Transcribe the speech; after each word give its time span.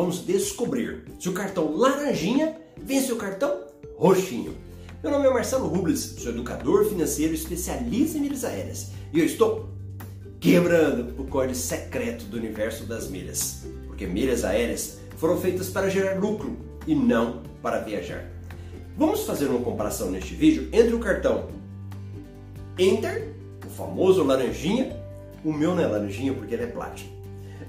vamos 0.00 0.24
descobrir 0.24 1.04
se 1.18 1.28
o 1.28 1.34
cartão 1.34 1.76
laranjinha 1.76 2.56
vence 2.82 3.12
o 3.12 3.16
cartão 3.16 3.66
roxinho. 3.98 4.56
Meu 5.02 5.12
nome 5.12 5.26
é 5.26 5.30
Marcelo 5.30 5.68
Rubles, 5.68 6.16
sou 6.18 6.32
educador 6.32 6.86
financeiro 6.86 7.34
especialista 7.34 8.16
em 8.16 8.22
milhas 8.22 8.42
aéreas 8.42 8.92
e 9.12 9.18
eu 9.18 9.26
estou 9.26 9.68
quebrando 10.40 11.20
o 11.20 11.26
código 11.26 11.54
secreto 11.54 12.24
do 12.24 12.38
universo 12.38 12.84
das 12.86 13.10
milhas, 13.10 13.66
porque 13.88 14.06
milhas 14.06 14.42
aéreas 14.42 14.98
foram 15.18 15.36
feitas 15.36 15.68
para 15.68 15.90
gerar 15.90 16.18
lucro 16.18 16.56
e 16.86 16.94
não 16.94 17.42
para 17.60 17.80
viajar. 17.80 18.24
Vamos 18.96 19.24
fazer 19.24 19.48
uma 19.48 19.60
comparação 19.60 20.10
neste 20.10 20.34
vídeo 20.34 20.70
entre 20.72 20.94
o 20.94 20.98
cartão 20.98 21.50
Inter, 22.78 23.34
o 23.66 23.68
famoso 23.68 24.24
laranjinha, 24.24 24.96
o 25.44 25.52
meu 25.52 25.74
não 25.74 25.82
é 25.82 25.86
laranjinha 25.86 26.32
porque 26.32 26.54
ele 26.54 26.62
é 26.62 26.68
plástico, 26.68 27.10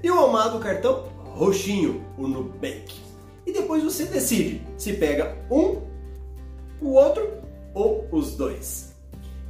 e 0.02 0.10
o 0.10 0.18
amado 0.18 0.58
cartão 0.60 1.11
roxinho, 1.34 2.04
o 2.16 2.26
Nubank. 2.26 2.94
E 3.46 3.52
depois 3.52 3.82
você 3.82 4.04
decide 4.04 4.62
se 4.76 4.92
pega 4.94 5.36
um, 5.50 5.80
o 6.80 6.92
outro 6.92 7.28
ou 7.74 8.06
os 8.12 8.36
dois. 8.36 8.92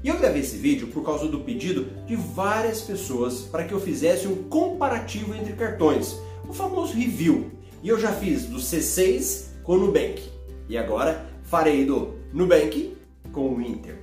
E 0.03 0.09
eu 0.09 0.19
gravei 0.19 0.41
esse 0.41 0.57
vídeo 0.57 0.89
por 0.89 1.05
causa 1.05 1.29
do 1.29 1.41
pedido 1.41 1.87
de 2.07 2.17
várias 2.17 2.81
pessoas 2.81 3.43
para 3.43 3.65
que 3.65 3.73
eu 3.73 3.81
fizesse 3.81 4.27
um 4.27 4.43
comparativo 4.45 5.35
entre 5.35 5.53
cartões, 5.53 6.17
o 6.49 6.53
famoso 6.53 6.95
review. 6.95 7.53
E 7.83 7.89
eu 7.89 7.99
já 7.99 8.13
fiz 8.13 8.47
do 8.47 8.59
C6 8.59 9.63
com 9.63 9.75
o 9.75 9.79
Nubank. 9.79 10.23
E 10.69 10.77
agora 10.77 11.27
farei 11.45 11.85
do 11.85 12.15
Nubank 12.33 12.97
com 13.33 13.55
o 13.55 13.63
Inter. 13.63 13.99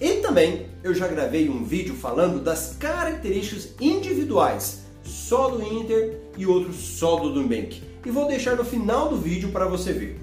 E 0.00 0.20
também 0.20 0.66
eu 0.82 0.94
já 0.94 1.06
gravei 1.08 1.48
um 1.48 1.64
vídeo 1.64 1.94
falando 1.94 2.40
das 2.40 2.76
características 2.78 3.70
individuais, 3.80 4.82
só 5.02 5.48
do 5.48 5.62
Inter 5.62 6.20
e 6.36 6.46
outro 6.46 6.72
só 6.72 7.16
do 7.16 7.30
Nubank. 7.30 7.82
E 8.04 8.10
vou 8.10 8.26
deixar 8.26 8.56
no 8.56 8.64
final 8.64 9.08
do 9.08 9.16
vídeo 9.16 9.50
para 9.50 9.66
você 9.66 9.92
ver. 9.92 10.20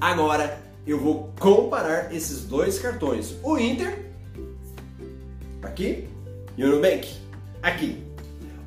Agora 0.00 0.62
eu 0.86 0.98
vou 0.98 1.32
comparar 1.38 2.14
esses 2.14 2.44
dois 2.44 2.78
cartões, 2.78 3.34
o 3.42 3.58
Inter 3.58 4.06
aqui 5.62 6.08
e 6.56 6.64
o 6.64 6.68
Nubank 6.68 7.08
aqui. 7.62 8.02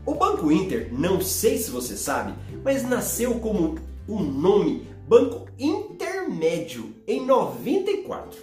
O 0.06 0.16
Banco 0.16 0.52
Inter, 0.52 0.90
não 0.92 1.22
sei 1.22 1.58
se 1.58 1.72
você 1.72 1.96
sabe, 1.96 2.34
mas 2.64 2.84
nasceu 2.84 3.40
como 3.40 3.80
o 4.08 4.20
nome 4.20 4.86
Banco 5.08 5.48
Intermédio 5.58 6.94
em 7.08 7.26
94. 7.26 8.38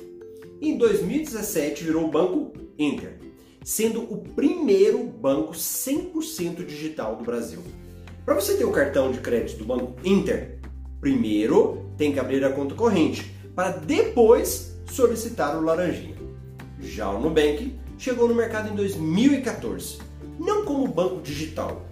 Em 0.60 0.76
2017 0.76 1.84
virou 1.84 2.10
Banco 2.10 2.52
Inter, 2.78 3.18
sendo 3.64 4.02
o 4.02 4.18
primeiro 4.18 5.04
banco 5.04 5.52
100% 5.52 6.64
digital 6.64 7.16
do 7.16 7.24
Brasil. 7.24 7.62
Para 8.24 8.34
você 8.34 8.54
ter 8.54 8.64
o 8.64 8.72
cartão 8.72 9.10
de 9.10 9.18
crédito 9.18 9.58
do 9.58 9.64
Banco 9.64 9.94
Inter, 10.04 10.58
primeiro 11.00 11.90
tem 11.96 12.12
que 12.12 12.20
abrir 12.20 12.44
a 12.44 12.52
conta 12.52 12.74
corrente, 12.74 13.34
para 13.54 13.70
depois 13.70 14.76
solicitar 14.90 15.56
o 15.56 15.62
laranjinha. 15.62 16.16
Já 16.80 17.10
o 17.10 17.20
Nubank 17.20 17.78
chegou 17.98 18.28
no 18.28 18.34
mercado 18.34 18.72
em 18.72 18.74
2014, 18.74 19.98
não 20.38 20.64
como 20.64 20.88
banco 20.88 21.20
digital, 21.20 21.86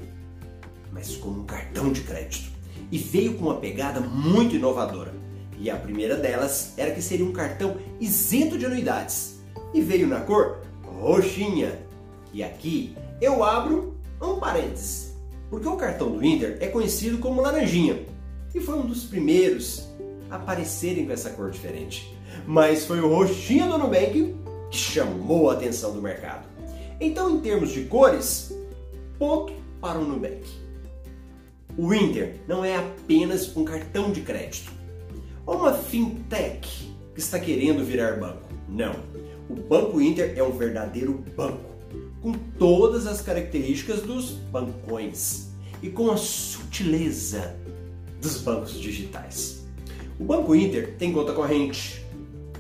mas 0.93 1.17
como 1.17 1.43
um 1.43 1.45
cartão 1.45 1.93
de 1.93 2.01
crédito. 2.01 2.51
E 2.91 2.97
veio 2.99 3.35
com 3.35 3.45
uma 3.47 3.59
pegada 3.59 4.01
muito 4.01 4.57
inovadora. 4.57 5.15
E 5.59 5.69
a 5.69 5.77
primeira 5.77 6.17
delas 6.17 6.73
era 6.77 6.93
que 6.93 7.03
seria 7.03 7.27
um 7.27 7.33
cartão 7.33 7.77
isento 8.01 8.57
de 8.57 8.65
anuidades. 8.65 9.41
E 9.75 9.83
veio 9.83 10.07
na 10.07 10.21
cor 10.21 10.61
roxinha. 11.01 11.79
E 12.33 12.43
aqui 12.43 12.95
eu 13.21 13.43
abro 13.43 13.97
um 14.21 14.37
parênteses, 14.37 15.17
porque 15.49 15.67
o 15.67 15.77
cartão 15.77 16.11
do 16.11 16.25
Inter 16.25 16.59
é 16.61 16.69
conhecido 16.69 17.19
como 17.19 17.41
laranjinha 17.41 18.05
e 18.55 18.61
foi 18.61 18.77
um 18.77 18.87
dos 18.87 19.05
primeiros 19.05 19.89
a 20.31 20.37
aparecerem 20.37 21.07
com 21.07 21.13
essa 21.13 21.31
cor 21.31 21.51
diferente. 21.51 22.15
Mas 22.47 22.85
foi 22.85 23.01
o 23.01 23.09
roxinha 23.09 23.67
do 23.67 23.79
Nubank 23.79 24.35
que 24.71 24.77
chamou 24.77 25.51
a 25.51 25.55
atenção 25.55 25.93
do 25.93 26.03
mercado. 26.03 26.47
Então, 27.01 27.31
em 27.31 27.41
termos 27.41 27.71
de 27.71 27.85
cores, 27.85 28.53
ponto 29.19 29.53
para 29.81 29.99
o 29.99 30.05
Nubank. 30.05 30.43
O 31.77 31.95
Inter 31.95 32.37
não 32.47 32.65
é 32.65 32.77
apenas 32.77 33.57
um 33.57 33.65
cartão 33.65 34.11
de 34.11 34.23
crédito 34.23 34.73
ou 35.47 35.59
uma 35.59 35.73
fintech 35.73 36.93
que 37.15 37.21
está 37.21 37.39
querendo 37.39 37.85
virar 37.85 38.17
banco. 38.17 38.43
Não. 38.69 38.95
O 39.49 39.55
Banco 39.55 39.99
Inter 39.99 40.35
é 40.37 40.43
um 40.43 40.53
verdadeiro 40.53 41.25
banco, 41.35 41.71
com 42.21 42.33
todas 42.59 43.07
as 43.07 43.23
características 43.23 44.03
dos 44.03 44.33
bancões 44.33 45.49
e 45.83 45.89
com 45.89 46.11
a 46.11 46.19
sutileza 46.19 47.57
dos 48.21 48.37
bancos 48.43 48.79
digitais. 48.79 49.67
O 50.21 50.25
Banco 50.25 50.55
Inter 50.55 50.97
tem 50.99 51.15
conta 51.15 51.33
corrente, 51.33 52.05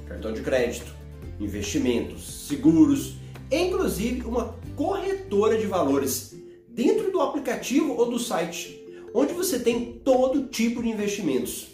cartão 0.06 0.32
de 0.32 0.40
crédito, 0.40 0.94
investimentos, 1.38 2.46
seguros, 2.48 3.16
inclusive 3.52 4.22
uma 4.22 4.56
corretora 4.74 5.58
de 5.58 5.66
valores 5.66 6.36
dentro 6.68 7.10
do 7.10 7.20
aplicativo 7.20 7.94
ou 7.98 8.10
do 8.10 8.18
site, 8.18 8.82
onde 9.12 9.34
você 9.34 9.58
tem 9.58 10.00
todo 10.02 10.46
tipo 10.46 10.82
de 10.82 10.88
investimentos. 10.88 11.68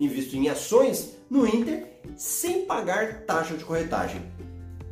Invisto 0.00 0.34
em 0.34 0.48
ações 0.48 1.16
no 1.28 1.46
Inter 1.46 1.86
sem 2.16 2.64
pagar 2.64 3.20
taxa 3.26 3.54
de 3.54 3.64
corretagem. 3.64 4.22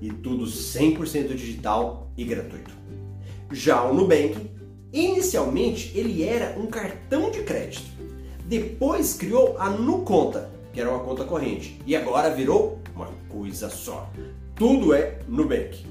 E 0.01 0.11
tudo 0.11 0.45
100% 0.45 1.35
digital 1.35 2.13
e 2.17 2.25
gratuito. 2.25 2.71
Já 3.51 3.83
o 3.83 3.95
Nubank, 3.95 4.51
inicialmente 4.93 5.97
ele 5.97 6.23
era 6.23 6.59
um 6.61 6.67
cartão 6.67 7.31
de 7.31 7.43
crédito. 7.43 7.87
Depois 8.45 9.15
criou 9.15 9.57
a 9.59 9.71
Nuconta, 9.71 10.51
que 10.73 10.81
era 10.81 10.91
uma 10.91 11.01
conta 11.01 11.25
corrente, 11.25 11.81
e 11.87 11.97
agora 11.97 12.35
virou 12.35 12.79
uma 12.95 13.09
coisa 13.29 13.71
só. 13.71 14.11
Tudo 14.55 14.93
é 14.93 15.21
Nubank. 15.27 15.87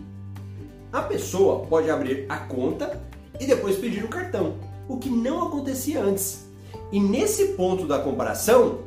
A 0.93 1.01
pessoa 1.01 1.65
pode 1.65 1.89
abrir 1.89 2.25
a 2.29 2.37
conta 2.37 3.01
e 3.39 3.45
depois 3.45 3.77
pedir 3.77 4.03
o 4.03 4.07
cartão, 4.09 4.57
o 4.87 4.97
que 4.97 5.09
não 5.09 5.47
acontecia 5.47 6.01
antes. 6.01 6.47
E 6.91 6.99
nesse 6.99 7.49
ponto 7.49 7.85
da 7.85 7.99
comparação, 7.99 8.79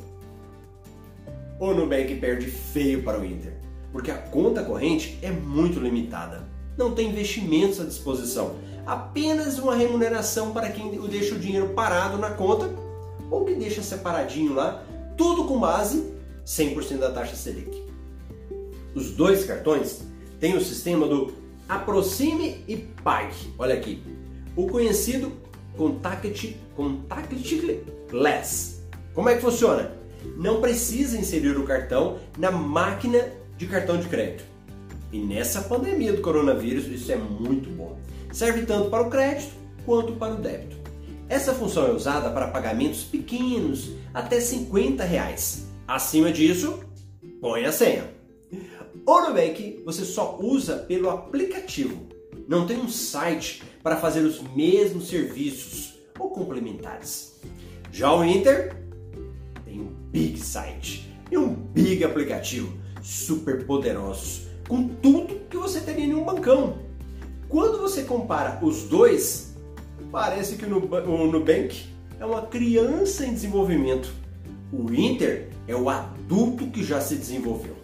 o 1.61 1.73
Nubank 1.75 2.17
perde 2.17 2.47
feio 2.47 3.03
para 3.03 3.21
o 3.21 3.25
Inter, 3.25 3.53
porque 3.93 4.11
a 4.11 4.17
conta 4.17 4.65
corrente 4.65 5.19
é 5.21 5.31
muito 5.31 5.79
limitada. 5.79 6.49
Não 6.77 6.93
tem 6.93 7.11
investimentos 7.11 7.79
à 7.79 7.85
disposição, 7.85 8.57
apenas 8.87 9.59
uma 9.59 9.75
remuneração 9.75 10.53
para 10.53 10.71
quem 10.71 10.91
deixa 11.09 11.35
o 11.35 11.39
dinheiro 11.39 11.69
parado 11.75 12.17
na 12.17 12.31
conta 12.31 12.71
ou 13.31 13.45
que 13.45 13.55
deixa 13.55 13.83
separadinho 13.83 14.55
lá, 14.55 14.83
tudo 15.19 15.45
com 15.45 15.61
base 15.61 16.15
100% 16.47 16.97
da 16.97 17.11
taxa 17.11 17.37
Selic. 17.37 17.85
Os 18.95 19.11
dois 19.11 19.45
cartões 19.45 20.03
têm 20.41 20.57
o 20.57 20.65
sistema 20.65 21.07
do 21.07 21.35
Aproxime 21.69 22.65
e 22.67 22.77
Pague. 23.05 23.53
Olha 23.59 23.75
aqui, 23.75 24.03
o 24.57 24.67
conhecido 24.67 25.31
Contact, 25.77 26.57
Contactless. 26.75 27.61
Como 29.15 29.29
é 29.29 29.35
que 29.35 29.43
funciona? 29.43 30.00
Não 30.37 30.61
precisa 30.61 31.19
inserir 31.19 31.57
o 31.57 31.65
cartão 31.65 32.19
na 32.39 32.51
máquina 32.51 33.29
de 33.57 33.67
cartão 33.67 33.99
de 33.99 34.09
crédito. 34.09 34.45
E 35.13 35.19
nessa 35.19 35.63
pandemia 35.63 36.13
do 36.13 36.23
coronavírus, 36.23 36.87
isso 36.87 37.11
é 37.11 37.17
muito 37.17 37.69
bom. 37.71 37.99
Serve 38.33 38.65
tanto 38.65 38.91
para 38.91 39.03
o 39.03 39.11
crédito 39.11 39.53
quanto 39.85 40.13
para 40.13 40.35
o 40.35 40.41
débito. 40.41 40.77
Essa 41.29 41.55
função 41.55 41.87
é 41.87 41.93
usada 41.93 42.31
para 42.31 42.49
pagamentos 42.49 43.05
pequenos, 43.05 43.91
até 44.13 44.41
50 44.41 45.05
reais. 45.05 45.67
Acima 45.87 46.33
disso, 46.33 46.81
põe 47.41 47.65
a 47.65 47.73
senha. 47.73 48.11
O 49.07 49.21
Nubank 49.21 49.83
você 49.85 50.05
só 50.05 50.39
usa 50.41 50.77
pelo 50.77 51.11
aplicativo. 51.11 52.09
Não 52.47 52.67
tem 52.67 52.79
um 52.79 52.89
site 52.89 53.63
para 53.83 53.97
fazer 53.97 54.21
os 54.21 54.41
mesmos 54.55 55.09
serviços 55.09 55.95
ou 56.19 56.31
complementares. 56.31 57.41
Já 57.93 58.13
o 58.15 58.25
Inter 58.25 58.77
big 60.11 60.39
site 60.39 61.13
e 61.31 61.39
um 61.39 61.55
big 61.55 62.05
aplicativo 62.05 62.73
super 63.03 63.65
poderoso 63.65 64.49
com 64.69 64.87
tudo 64.87 65.41
que 65.49 65.57
você 65.57 65.81
teria 65.81 66.05
em 66.05 66.15
um 66.15 66.25
bancão. 66.25 66.79
Quando 67.49 67.79
você 67.79 68.03
compara 68.03 68.65
os 68.65 68.85
dois, 68.85 69.55
parece 70.13 70.57
que 70.57 70.65
o 70.65 71.29
Nubank 71.31 71.87
é 72.21 72.25
uma 72.25 72.43
criança 72.43 73.27
em 73.27 73.35
desenvolvimento. 73.35 74.13
O 74.73 74.93
Inter 74.93 75.49
é 75.67 75.75
o 75.75 75.89
adulto 75.89 76.67
que 76.69 76.85
já 76.85 77.01
se 77.01 77.17
desenvolveu. 77.17 77.77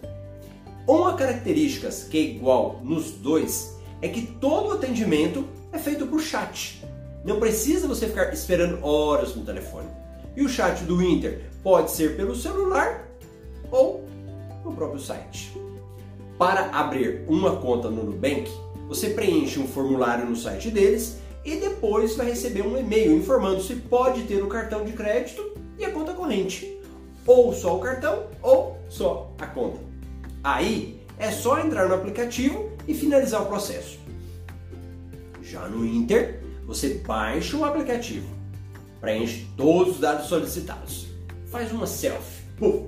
Uma 0.87 1.15
característica 1.15 1.89
que 2.09 2.17
é 2.17 2.21
igual 2.21 2.79
nos 2.83 3.11
dois 3.11 3.75
é 4.01 4.07
que 4.07 4.21
todo 4.21 4.69
o 4.69 4.71
atendimento 4.73 5.45
é 5.73 5.77
feito 5.77 6.07
por 6.07 6.21
chat. 6.21 6.81
Não 7.25 7.39
precisa 7.39 7.87
você 7.87 8.07
ficar 8.07 8.33
esperando 8.33 8.81
horas 8.85 9.35
no 9.35 9.43
telefone. 9.43 9.89
E 10.37 10.43
o 10.43 10.47
chat 10.47 10.83
do 10.83 11.01
Inter 11.01 11.41
pode 11.63 11.89
ser 11.89 12.15
pelo 12.15 12.35
celular 12.35 13.09
ou 13.71 14.07
no 14.63 14.71
próprio 14.71 15.01
site. 15.01 15.51
Para 16.37 16.69
abrir 16.69 17.23
uma 17.27 17.55
conta 17.55 17.89
no 17.89 18.03
Nubank, 18.03 18.47
você 18.87 19.09
preenche 19.09 19.59
um 19.59 19.67
formulário 19.67 20.29
no 20.29 20.35
site 20.35 20.69
deles 20.69 21.17
e 21.43 21.55
depois 21.55 22.15
vai 22.15 22.27
receber 22.27 22.61
um 22.61 22.77
e-mail 22.77 23.17
informando 23.17 23.63
se 23.63 23.77
pode 23.77 24.25
ter 24.25 24.43
o 24.43 24.47
cartão 24.47 24.85
de 24.85 24.93
crédito 24.93 25.53
e 25.75 25.83
a 25.83 25.89
conta 25.89 26.13
corrente, 26.13 26.79
ou 27.25 27.51
só 27.51 27.75
o 27.75 27.79
cartão 27.79 28.27
ou 28.39 28.77
só 28.89 29.33
a 29.39 29.47
conta. 29.47 29.79
Aí 30.43 31.01
é 31.17 31.31
só 31.31 31.59
entrar 31.59 31.89
no 31.89 31.95
aplicativo 31.95 32.69
e 32.87 32.93
finalizar 32.93 33.41
o 33.41 33.47
processo. 33.47 33.97
Já 35.41 35.67
no 35.67 35.83
Inter, 35.83 36.43
você 36.63 37.01
baixa 37.07 37.57
o 37.57 37.65
aplicativo, 37.65 38.36
preenche 38.99 39.47
todos 39.55 39.95
os 39.95 39.99
dados 39.99 40.27
solicitados, 40.27 41.07
faz 41.47 41.71
uma 41.71 41.87
selfie, 41.87 42.43
puf, 42.57 42.85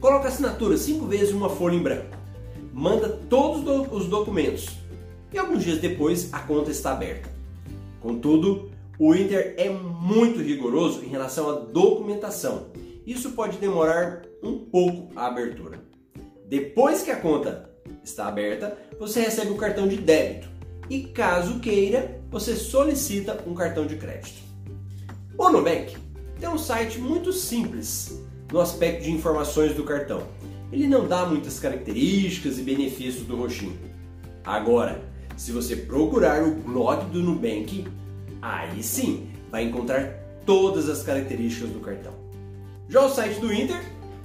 coloca 0.00 0.26
a 0.26 0.28
assinatura 0.28 0.76
cinco 0.76 1.06
vezes 1.06 1.32
uma 1.32 1.48
folha 1.48 1.76
em 1.76 1.82
branco, 1.82 2.16
manda 2.72 3.08
todos 3.08 3.88
os 3.92 4.06
documentos 4.06 4.68
e 5.32 5.38
alguns 5.38 5.64
dias 5.64 5.78
depois 5.78 6.32
a 6.32 6.40
conta 6.40 6.70
está 6.70 6.92
aberta. 6.92 7.28
Contudo, 8.00 8.70
o 8.98 9.14
Inter 9.14 9.54
é 9.56 9.68
muito 9.68 10.40
rigoroso 10.40 11.02
em 11.04 11.08
relação 11.08 11.50
à 11.50 11.54
documentação. 11.54 12.68
Isso 13.04 13.32
pode 13.32 13.58
demorar 13.58 14.22
um 14.42 14.58
pouco 14.58 15.10
a 15.16 15.26
abertura. 15.26 15.80
Depois 16.46 17.02
que 17.02 17.10
a 17.10 17.16
conta 17.16 17.68
está 18.04 18.28
aberta, 18.28 18.78
você 18.98 19.22
recebe 19.22 19.50
o 19.50 19.56
cartão 19.56 19.88
de 19.88 19.96
débito 19.96 20.48
e, 20.88 21.02
caso 21.02 21.58
queira, 21.58 22.20
você 22.30 22.54
solicita 22.54 23.42
um 23.46 23.54
cartão 23.54 23.86
de 23.86 23.96
crédito. 23.96 24.43
O 25.36 25.48
Nubank 25.50 25.96
tem 26.38 26.48
um 26.48 26.56
site 26.56 27.00
muito 27.00 27.32
simples 27.32 28.22
no 28.52 28.60
aspecto 28.60 29.02
de 29.02 29.10
informações 29.10 29.74
do 29.74 29.82
cartão. 29.82 30.22
Ele 30.70 30.86
não 30.86 31.08
dá 31.08 31.26
muitas 31.26 31.58
características 31.58 32.58
e 32.58 32.62
benefícios 32.62 33.26
do 33.26 33.36
roxinho. 33.36 33.76
Agora, 34.44 35.02
se 35.36 35.50
você 35.50 35.74
procurar 35.74 36.44
o 36.44 36.54
blog 36.54 37.06
do 37.06 37.20
Nubank, 37.20 37.84
aí 38.40 38.80
sim 38.80 39.28
vai 39.50 39.64
encontrar 39.64 40.08
todas 40.46 40.88
as 40.88 41.02
características 41.02 41.70
do 41.70 41.80
cartão. 41.80 42.12
Já 42.88 43.04
o 43.04 43.10
site 43.10 43.40
do 43.40 43.52
Inter 43.52 43.82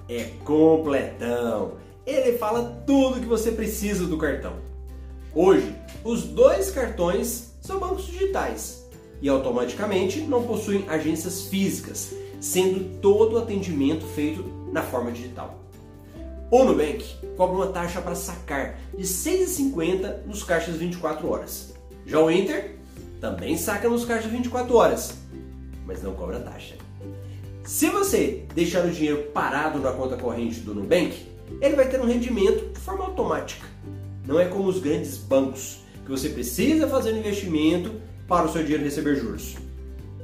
é 0.07 0.25
completão. 0.45 1.73
Ele 2.06 2.38
fala 2.38 2.83
tudo 2.85 3.19
que 3.19 3.25
você 3.25 3.51
precisa 3.51 4.06
do 4.06 4.17
cartão. 4.17 4.53
Hoje, 5.33 5.75
os 6.03 6.23
dois 6.23 6.69
cartões 6.69 7.56
são 7.61 7.79
bancos 7.79 8.06
digitais 8.06 8.88
e 9.21 9.30
automaticamente 9.30 10.21
não 10.21 10.44
possuem 10.44 10.86
agências 10.88 11.44
físicas, 11.44 12.13
sendo 12.39 13.00
todo 13.00 13.33
o 13.33 13.38
atendimento 13.38 14.06
feito 14.06 14.44
na 14.71 14.81
forma 14.81 15.12
digital. 15.12 15.60
O 16.51 16.63
Nubank 16.63 17.06
cobra 17.38 17.56
uma 17.56 17.68
taxa 17.68 18.01
para 18.01 18.16
sacar 18.16 18.80
de 18.92 19.04
R$ 19.04 19.04
6,50 19.04 20.25
nos 20.25 20.44
caixas 20.44 20.75
24 20.77 21.30
horas. 21.30 21.74
Já 22.06 22.19
o 22.19 22.31
Inter 22.31 22.75
também 23.21 23.56
saca 23.56 23.88
nos 23.88 24.06
caixas 24.06 24.31
24 24.31 24.75
horas, 24.75 25.18
mas 25.86 26.01
não 26.01 26.13
cobra 26.13 26.39
taxa. 26.39 26.75
Se 27.63 27.88
você 27.89 28.45
deixar 28.56 28.83
o 28.83 28.89
dinheiro 28.89 29.25
parado 29.31 29.77
na 29.77 29.92
conta 29.92 30.18
corrente 30.18 30.62
do 30.62 30.74
Nubank, 30.74 31.27
ele 31.62 31.75
vai 31.75 31.88
ter 31.88 32.01
um 32.01 32.06
rendimento 32.06 32.74
de 32.74 32.80
forma 32.80 33.06
automática. 33.06 33.68
Não 34.25 34.39
é 34.39 34.45
como 34.45 34.68
os 34.68 34.80
grandes 34.80 35.18
bancos, 35.18 35.83
que 36.04 36.10
você 36.10 36.30
precisa 36.30 36.88
fazer 36.88 37.13
um 37.13 37.18
investimento 37.18 37.92
para 38.29 38.45
o 38.45 38.53
seu 38.53 38.61
dinheiro 38.61 38.83
receber 38.83 39.15
juros. 39.15 39.55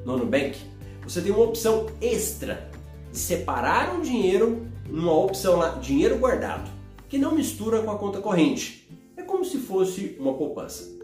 No 0.05 0.15
Nubank, 0.15 0.55
você 1.03 1.21
tem 1.21 1.31
uma 1.31 1.43
opção 1.43 1.87
extra 1.99 2.69
de 3.11 3.17
separar 3.17 3.95
um 3.95 4.01
dinheiro 4.01 4.67
numa 4.87 5.17
opção 5.17 5.57
lá, 5.57 5.69
dinheiro 5.79 6.19
guardado, 6.19 6.69
que 7.09 7.17
não 7.17 7.33
mistura 7.33 7.81
com 7.81 7.89
a 7.89 7.97
conta 7.97 8.21
corrente. 8.21 8.87
É 9.17 9.23
como 9.23 9.43
se 9.43 9.57
fosse 9.57 10.15
uma 10.19 10.35
poupança. 10.35 10.95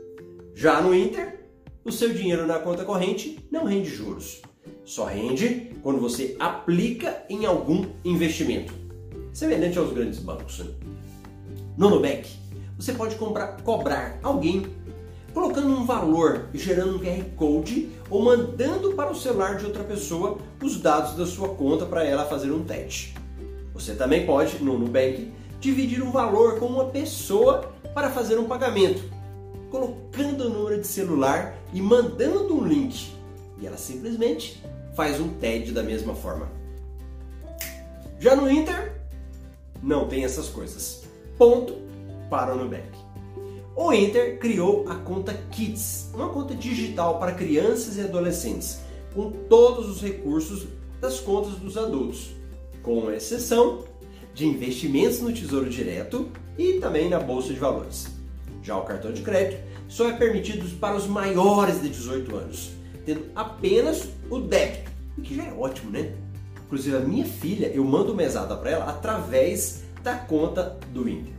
Já 0.54 0.80
no 0.80 0.94
Inter, 0.94 1.40
o 1.84 1.92
seu 1.92 2.14
dinheiro 2.14 2.46
na 2.46 2.60
conta 2.60 2.86
corrente 2.86 3.44
não 3.50 3.66
rende 3.66 3.90
juros. 3.90 4.44
Só 4.86 5.06
rende 5.06 5.72
quando 5.82 6.00
você 6.00 6.36
aplica 6.40 7.24
em 7.28 7.48
algum 7.48 7.84
investimento, 8.06 8.74
semelhante 9.34 9.80
aos 9.80 9.92
grandes 9.92 10.20
bancos. 10.20 10.60
Né? 10.60 10.72
No 11.76 11.90
Nubank, 11.90 12.30
você 12.78 12.94
pode 12.94 13.16
comprar, 13.16 13.58
cobrar 13.64 14.20
alguém 14.22 14.68
colocando 15.34 15.70
um 15.70 15.86
valor 15.86 16.50
e 16.54 16.58
gerando 16.58 16.96
um 16.96 17.00
QR 17.00 17.24
Code 17.36 17.90
ou 18.10 18.22
mandando 18.22 18.94
para 18.94 19.12
o 19.12 19.16
celular 19.16 19.58
de 19.58 19.66
outra 19.66 19.84
pessoa 19.84 20.38
os 20.62 20.80
dados 20.80 21.16
da 21.16 21.26
sua 21.26 21.50
conta 21.50 21.86
para 21.86 22.04
ela 22.04 22.26
fazer 22.26 22.52
um 22.52 22.64
teste. 22.64 23.16
Você 23.74 23.96
também 23.96 24.26
pode, 24.26 24.62
no 24.64 24.78
Nubank, 24.78 25.32
dividir 25.60 26.02
um 26.04 26.12
valor 26.12 26.60
com 26.60 26.66
uma 26.66 26.86
pessoa 26.86 27.72
para 27.94 28.10
fazer 28.10 28.38
um 28.38 28.46
pagamento, 28.46 29.04
colocando 29.70 30.46
o 30.46 30.50
número 30.50 30.82
de 30.82 30.88
celular 30.88 31.56
e 31.74 31.82
mandando 31.82 32.54
um 32.56 32.66
link. 32.66 33.12
E 33.60 33.68
ela 33.68 33.78
simplesmente 33.78 34.62
faz 34.96 35.20
um 35.20 35.30
TED 35.30 35.72
da 35.72 35.84
mesma 35.84 36.14
forma. 36.14 36.50
Já 38.20 38.36
no 38.36 38.50
Inter, 38.50 38.94
não 39.82 40.08
tem 40.08 40.24
essas 40.24 40.48
coisas. 40.50 41.04
Ponto 41.38 41.76
para 42.30 42.54
o 42.54 42.58
Nubank. 42.58 43.01
O 43.76 43.94
Inter 43.94 44.38
criou 44.38 44.86
a 44.90 44.96
conta 44.96 45.34
Kids, 45.52 46.10
uma 46.14 46.30
conta 46.30 46.54
digital 46.54 47.20
para 47.20 47.32
crianças 47.32 47.98
e 47.98 48.02
adolescentes, 48.02 48.82
com 49.14 49.32
todos 49.32 49.90
os 49.90 50.02
recursos 50.02 50.68
das 51.00 51.20
contas 51.20 51.54
dos 51.56 51.78
adultos 51.78 52.32
com 52.84 53.12
exceção 53.12 53.86
de 54.34 54.46
investimentos 54.46 55.20
no 55.22 55.32
Tesouro 55.32 55.70
Direto 55.70 56.30
e 56.58 56.74
também 56.74 57.10
na 57.10 57.20
Bolsa 57.20 57.54
de 57.54 57.60
Valores. 57.60 58.08
Já 58.64 58.78
o 58.78 58.84
cartão 58.84 59.12
de 59.12 59.22
crédito 59.22 59.62
só 59.88 60.10
é 60.10 60.14
permitido 60.14 60.68
para 60.78 60.96
os 60.96 61.08
maiores 61.08 61.82
de 61.82 61.90
18 61.90 62.36
anos, 62.36 62.72
tendo 63.06 63.26
apenas 63.36 64.10
o 64.30 64.40
débito, 64.40 64.92
o 65.18 65.22
que 65.22 65.36
já 65.36 65.46
é 65.46 65.54
ótimo, 65.54 65.92
né? 65.92 66.14
Inclusive 66.66 66.96
a 66.96 67.02
minha 67.02 67.26
filha, 67.26 67.68
eu 67.68 67.84
mando 67.84 68.16
mesada 68.16 68.56
para 68.56 68.70
ela 68.70 68.86
através 68.86 69.84
da 70.02 70.16
conta 70.16 70.78
do 70.94 71.10
Inter. 71.10 71.34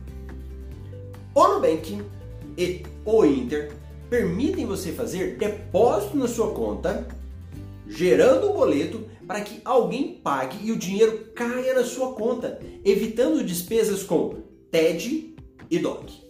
O 1.33 1.47
Nubank 1.47 2.03
e 2.57 2.83
o 3.05 3.25
Inter 3.25 3.71
permitem 4.09 4.65
você 4.65 4.91
fazer 4.91 5.37
depósito 5.37 6.17
na 6.17 6.27
sua 6.27 6.51
conta, 6.51 7.07
gerando 7.87 8.49
um 8.49 8.53
boleto 8.53 9.03
para 9.27 9.41
que 9.41 9.61
alguém 9.63 10.19
pague 10.23 10.57
e 10.63 10.71
o 10.71 10.77
dinheiro 10.77 11.31
caia 11.33 11.73
na 11.73 11.83
sua 11.83 12.13
conta, 12.13 12.59
evitando 12.83 13.43
despesas 13.43 14.03
com 14.03 14.35
TED 14.69 15.35
e 15.69 15.79
DOC. 15.79 16.23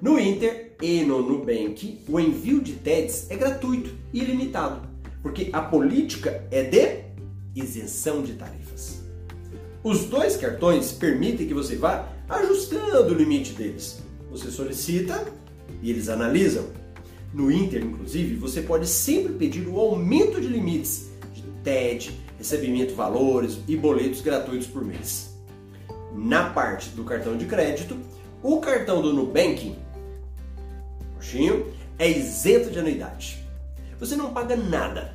No 0.00 0.18
Inter 0.18 0.76
e 0.80 1.02
no 1.02 1.22
Nubank, 1.22 2.00
o 2.08 2.20
envio 2.20 2.60
de 2.60 2.74
TEDs 2.74 3.28
é 3.30 3.36
gratuito 3.36 3.90
e 4.12 4.20
ilimitado, 4.20 4.88
porque 5.22 5.50
a 5.52 5.60
política 5.60 6.46
é 6.52 6.62
de 6.62 7.04
isenção 7.54 8.22
de 8.22 8.34
tarifas. 8.34 9.02
Os 9.82 10.04
dois 10.04 10.36
cartões 10.36 10.92
permitem 10.92 11.48
que 11.48 11.54
você 11.54 11.74
vá 11.74 12.08
ajustando 12.28 13.12
o 13.12 13.16
limite 13.16 13.52
deles. 13.54 14.00
Você 14.30 14.50
solicita 14.50 15.26
e 15.82 15.90
eles 15.90 16.08
analisam. 16.08 16.66
No 17.32 17.50
Inter, 17.50 17.84
inclusive, 17.84 18.36
você 18.36 18.62
pode 18.62 18.86
sempre 18.86 19.34
pedir 19.34 19.66
o 19.68 19.78
aumento 19.78 20.40
de 20.40 20.48
limites 20.48 21.08
TED, 21.68 22.18
recebimento 22.38 22.88
de 22.88 22.94
valores 22.94 23.58
e 23.68 23.76
boletos 23.76 24.20
gratuitos 24.20 24.66
por 24.66 24.84
mês. 24.84 25.34
Na 26.14 26.50
parte 26.50 26.88
do 26.90 27.04
cartão 27.04 27.36
de 27.36 27.44
crédito, 27.44 27.96
o 28.42 28.58
cartão 28.58 29.02
do 29.02 29.12
Nubank, 29.12 29.76
coxinho, 31.14 31.66
é 31.98 32.08
isento 32.08 32.70
de 32.70 32.78
anuidade. 32.78 33.44
Você 34.00 34.16
não 34.16 34.32
paga 34.32 34.56
nada. 34.56 35.14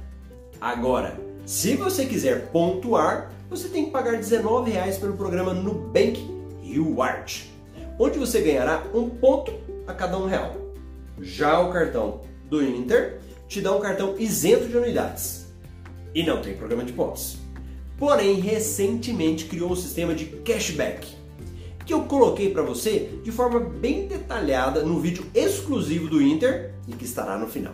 Agora, 0.62 1.20
se 1.46 1.76
você 1.76 2.06
quiser 2.06 2.52
pontuar, 2.52 3.32
você 3.50 3.68
tem 3.70 3.86
que 3.86 3.92
pagar 3.92 4.12
R$19,00 4.12 5.00
pelo 5.00 5.18
programa 5.18 5.54
Nubank 5.54 6.30
Reward, 6.64 7.52
onde 8.00 8.20
você 8.20 8.42
ganhará 8.42 8.84
um 8.94 9.10
ponto 9.10 9.54
a 9.88 9.94
cada 9.94 10.18
um 10.18 10.26
real. 10.26 10.56
Já 11.22 11.60
o 11.60 11.72
cartão 11.72 12.22
do 12.50 12.64
Inter 12.64 13.20
te 13.48 13.62
dá 13.62 13.76
um 13.76 13.80
cartão 13.80 14.16
isento 14.18 14.68
de 14.68 14.78
anuidades 14.78 15.48
e 16.14 16.24
não 16.24 16.42
tem 16.42 16.56
programa 16.56 16.84
de 16.84 16.94
pontos. 16.94 17.38
Porém, 17.98 18.40
recentemente 18.40 19.46
criou 19.46 19.72
um 19.72 19.76
sistema 19.76 20.14
de 20.14 20.26
cashback 20.26 21.08
que 21.86 21.94
eu 21.94 22.04
coloquei 22.04 22.52
para 22.52 22.62
você 22.62 23.10
de 23.24 23.32
forma 23.32 23.60
bem 23.60 24.08
detalhada 24.08 24.84
no 24.84 25.00
vídeo 25.00 25.26
exclusivo 25.34 26.08
do 26.08 26.22
Inter 26.22 26.74
e 26.88 26.94
que 26.94 27.06
estará 27.06 27.38
no 27.38 27.48
final. 27.48 27.74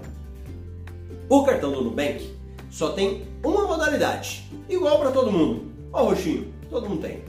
O 1.29 1.43
cartão 1.43 1.71
do 1.71 1.83
Nubank 1.83 2.27
só 2.71 2.91
tem 2.91 3.27
uma 3.43 3.67
modalidade, 3.67 4.49
igual 4.67 4.99
para 4.99 5.11
todo 5.11 5.31
mundo. 5.31 5.71
Ó, 5.93 6.09
roxinho, 6.09 6.51
todo 6.69 6.89
mundo 6.89 7.01
tem. 7.01 7.21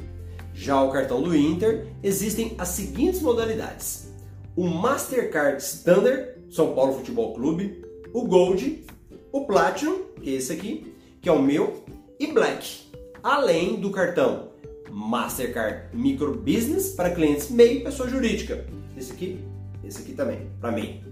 Já 0.61 0.83
o 0.83 0.91
cartão 0.93 1.23
do 1.23 1.35
Inter 1.35 1.87
existem 2.03 2.55
as 2.59 2.69
seguintes 2.69 3.23
modalidades: 3.23 4.13
o 4.55 4.67
Mastercard 4.67 5.57
Standard, 5.63 6.35
São 6.51 6.75
Paulo 6.75 6.99
Futebol 6.99 7.33
Clube, 7.33 7.83
o 8.13 8.27
Gold, 8.27 8.85
o 9.33 9.47
Platinum, 9.47 10.01
que 10.23 10.29
é 10.29 10.33
esse 10.35 10.53
aqui, 10.53 10.95
que 11.23 11.31
é 11.31 11.33
o 11.33 11.41
meu, 11.41 11.83
e 12.19 12.27
Black, 12.27 12.91
além 13.23 13.77
do 13.77 13.91
cartão 13.91 14.51
Mastercard 14.91 15.97
Micro 15.97 16.35
Business 16.35 16.91
para 16.91 17.11
clientes 17.11 17.51
MEI 17.51 17.79
e 17.79 17.85
pessoa 17.85 18.07
jurídica. 18.07 18.67
Esse 18.95 19.13
aqui, 19.13 19.43
esse 19.83 20.03
aqui 20.03 20.13
também, 20.13 20.51
para 20.61 20.73
MEI. 20.73 21.03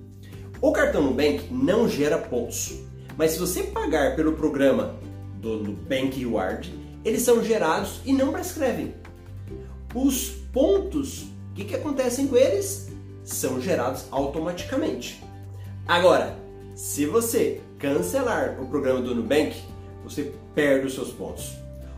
O 0.61 0.73
cartão 0.73 1.01
Nubank 1.01 1.51
não 1.51 1.89
gera 1.89 2.19
pontos, 2.19 2.81
mas 3.17 3.31
se 3.31 3.39
você 3.39 3.63
pagar 3.63 4.15
pelo 4.15 4.35
programa 4.35 4.95
do 5.41 5.57
Nubank 5.57 6.19
Reward, 6.19 6.71
eles 7.03 7.23
são 7.23 7.43
gerados 7.43 8.03
e 8.05 8.13
não 8.13 8.31
prescrevem. 8.31 9.08
Os 9.95 10.29
pontos, 10.53 11.23
o 11.23 11.55
que, 11.55 11.65
que 11.65 11.75
com 11.79 12.37
eles? 12.37 12.89
São 13.25 13.61
gerados 13.61 14.05
automaticamente. 14.11 15.23
Agora, 15.87 16.37
se 16.75 17.07
você 17.07 17.61
cancelar 17.79 18.61
o 18.61 18.67
programa 18.67 19.01
do 19.01 19.15
Nubank, 19.15 19.57
você 20.05 20.33
perde 20.55 20.87
os 20.87 20.95
seus 20.95 21.11
pontos. 21.11 21.55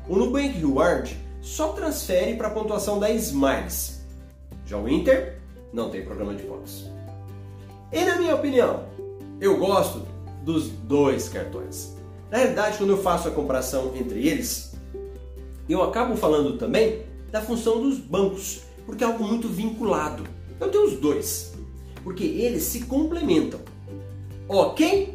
O 0.08 0.16
Nubank 0.16 0.58
Reward 0.58 1.16
só 1.42 1.72
transfere 1.72 2.36
para 2.36 2.48
a 2.48 2.50
pontuação 2.50 2.98
da 2.98 3.10
Smiles. 3.10 4.00
Já 4.64 4.78
o 4.78 4.88
Inter 4.88 5.38
não 5.72 5.90
tem 5.90 6.04
programa 6.04 6.34
de 6.34 6.44
pontos. 6.44 6.88
E 7.92 8.04
na 8.04 8.16
minha 8.16 8.36
opinião, 8.36 8.84
eu 9.40 9.58
gosto 9.58 10.06
dos 10.44 10.68
dois 10.68 11.28
cartões. 11.28 11.96
Na 12.30 12.38
realidade, 12.38 12.78
quando 12.78 12.90
eu 12.90 13.02
faço 13.02 13.26
a 13.26 13.32
comparação 13.32 13.92
entre 13.96 14.28
eles, 14.28 14.76
eu 15.68 15.82
acabo 15.82 16.16
falando 16.16 16.56
também 16.56 17.09
da 17.30 17.40
função 17.40 17.80
dos 17.80 17.98
bancos, 17.98 18.62
porque 18.86 19.04
é 19.04 19.06
algo 19.06 19.24
muito 19.24 19.48
vinculado. 19.48 20.24
Eu 20.60 20.70
tenho 20.70 20.84
os 20.84 20.96
dois, 20.96 21.54
porque 22.02 22.24
eles 22.24 22.64
se 22.64 22.80
complementam. 22.80 23.60
Ok? 24.48 25.14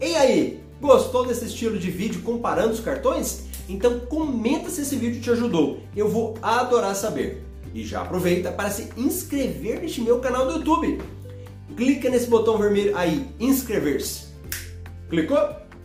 E 0.00 0.14
aí, 0.14 0.60
gostou 0.80 1.26
desse 1.26 1.46
estilo 1.46 1.78
de 1.78 1.90
vídeo 1.90 2.22
comparando 2.22 2.72
os 2.72 2.80
cartões? 2.80 3.44
Então 3.68 4.00
comenta 4.00 4.70
se 4.70 4.82
esse 4.82 4.96
vídeo 4.96 5.20
te 5.20 5.30
ajudou, 5.30 5.80
eu 5.94 6.08
vou 6.08 6.34
adorar 6.40 6.94
saber. 6.94 7.44
E 7.74 7.84
já 7.84 8.00
aproveita 8.00 8.50
para 8.50 8.70
se 8.70 8.88
inscrever 8.96 9.80
neste 9.80 10.00
meu 10.00 10.20
canal 10.20 10.46
do 10.46 10.52
YouTube. 10.54 11.00
Clica 11.76 12.08
nesse 12.08 12.26
botão 12.28 12.56
vermelho 12.56 12.96
aí, 12.96 13.28
inscrever-se. 13.38 14.28
Clicou? 15.10 15.38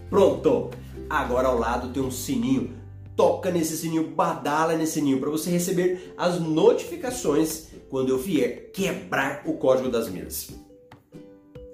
Pronto! 0.10 0.70
Agora 1.10 1.50
ao 1.50 1.60
lado 1.60 1.90
tem 1.90 2.02
um 2.02 2.10
sininho. 2.10 2.72
Toca 3.16 3.52
nesse 3.52 3.78
sininho, 3.78 4.10
badala 4.12 4.76
nesse 4.76 4.94
sininho 4.94 5.20
para 5.20 5.30
você 5.30 5.50
receber 5.50 6.14
as 6.18 6.40
notificações 6.40 7.68
quando 7.90 8.10
eu 8.10 8.18
vier 8.18 8.72
quebrar 8.72 9.44
o 9.46 9.54
código 9.54 9.90
das 9.90 10.10
milhas. 10.10 10.50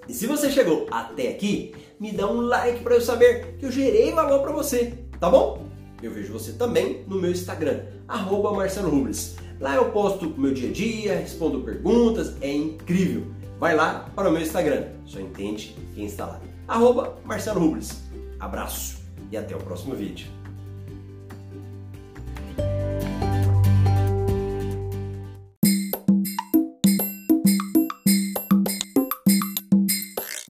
E 0.07 0.13
se 0.13 0.25
você 0.25 0.49
chegou 0.49 0.87
até 0.91 1.29
aqui, 1.29 1.73
me 1.99 2.11
dá 2.11 2.29
um 2.29 2.41
like 2.41 2.83
para 2.83 2.95
eu 2.95 3.01
saber 3.01 3.55
que 3.57 3.65
eu 3.65 3.71
gerei 3.71 4.11
valor 4.11 4.41
para 4.41 4.51
você, 4.51 4.93
tá 5.19 5.29
bom? 5.29 5.65
Eu 6.01 6.11
vejo 6.11 6.33
você 6.33 6.53
também 6.53 7.03
no 7.07 7.19
meu 7.19 7.31
Instagram, 7.31 7.83
arroba 8.07 8.51
Marcelo 8.51 8.89
Rubles. 8.89 9.35
Lá 9.59 9.75
eu 9.75 9.91
posto 9.91 10.29
meu 10.37 10.53
dia 10.53 10.69
a 10.69 10.73
dia, 10.73 11.15
respondo 11.17 11.61
perguntas, 11.61 12.35
é 12.41 12.51
incrível. 12.51 13.27
Vai 13.59 13.75
lá 13.75 14.09
para 14.15 14.29
o 14.29 14.31
meu 14.31 14.41
Instagram, 14.41 14.87
só 15.05 15.19
entende 15.19 15.75
quem 15.93 16.05
está 16.05 16.25
lá. 16.25 16.41
Arroba 16.67 17.17
Marcelo 17.25 17.59
Rubles. 17.59 18.01
Abraço 18.39 18.99
e 19.31 19.37
até 19.37 19.55
o 19.55 19.59
próximo 19.59 19.95
vídeo. 19.95 20.38